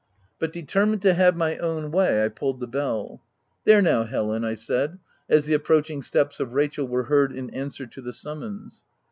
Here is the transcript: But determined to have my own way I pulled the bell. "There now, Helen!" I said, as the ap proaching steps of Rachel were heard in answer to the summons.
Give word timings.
But 0.39 0.51
determined 0.51 1.03
to 1.03 1.13
have 1.13 1.35
my 1.35 1.57
own 1.57 1.91
way 1.91 2.25
I 2.25 2.29
pulled 2.29 2.59
the 2.59 2.65
bell. 2.65 3.21
"There 3.65 3.83
now, 3.83 4.03
Helen!" 4.05 4.43
I 4.43 4.55
said, 4.55 4.97
as 5.29 5.45
the 5.45 5.53
ap 5.53 5.63
proaching 5.65 6.01
steps 6.03 6.39
of 6.39 6.55
Rachel 6.55 6.87
were 6.87 7.03
heard 7.03 7.31
in 7.31 7.51
answer 7.51 7.85
to 7.85 8.01
the 8.01 8.11
summons. 8.11 8.83